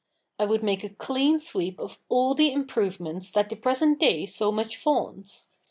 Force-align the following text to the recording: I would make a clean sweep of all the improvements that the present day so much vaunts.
I 0.39 0.45
would 0.45 0.63
make 0.63 0.83
a 0.83 0.89
clean 0.89 1.39
sweep 1.39 1.79
of 1.79 1.99
all 2.09 2.33
the 2.33 2.51
improvements 2.51 3.29
that 3.33 3.49
the 3.49 3.55
present 3.55 3.99
day 3.99 4.25
so 4.25 4.51
much 4.51 4.75
vaunts. 4.81 5.51